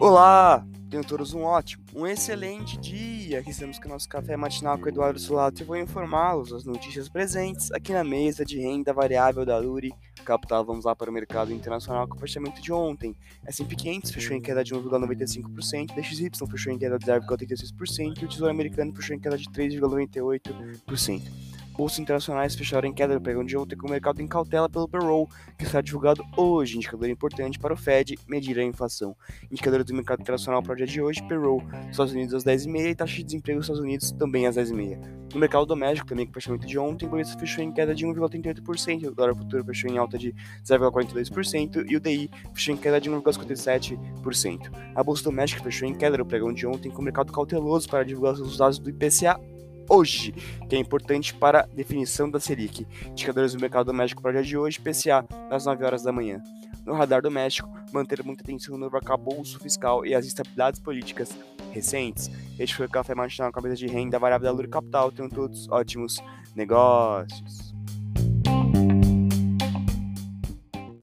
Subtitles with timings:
[0.00, 3.40] Olá, tenham todos um ótimo, um excelente dia.
[3.40, 6.64] Aqui estamos com o nosso café matinal com o Eduardo Sulato e vou informá-los das
[6.64, 9.92] notícias presentes aqui na mesa de renda variável da Luri.
[10.24, 13.14] Capital, vamos lá para o mercado internacional com o fechamento de ontem.
[13.46, 18.28] S&P 500 fechou em queda de 1,95%, DXY fechou em queda de 0,86% e o
[18.28, 21.49] Tesouro Americano fechou em queda de 3,98%.
[21.80, 25.26] Bolsas internacionais fecharam em queda pregão de ontem com o mercado em cautela pelo payroll,
[25.56, 29.16] que será divulgado hoje, indicador importante para o Fed medir a inflação.
[29.50, 32.94] Indicadores do mercado internacional para o dia de hoje, payroll Estados Unidos às 10h30 e
[32.94, 34.98] taxa de desemprego nos Estados Unidos também às 10h30.
[35.32, 38.04] No mercado doméstico, também com o fechamento de ontem, o Bolsa fechou em queda de
[38.04, 43.00] 1,38%, o dólar futuro fechou em alta de 0,42% e o DI fechou em queda
[43.00, 44.70] de 1,57%.
[44.94, 48.04] A Bolsa Doméstica fechou em queda no pregão de ontem com o mercado cauteloso para
[48.04, 49.40] divulgar os dados do IPCA
[49.90, 50.32] hoje,
[50.68, 52.86] que é importante para a definição da Selic.
[53.08, 56.40] Indicadores do mercado doméstico para o dia de hoje, PCA, às 9 horas da manhã.
[56.86, 61.36] No radar doméstico, manter muita atenção no arcabouço fiscal e as instabilidades políticas
[61.72, 62.30] recentes.
[62.58, 65.12] Este foi o Café Matinal, cabeça de renda variável da Lura Capital.
[65.12, 66.18] Tenham todos ótimos
[66.54, 67.69] negócios.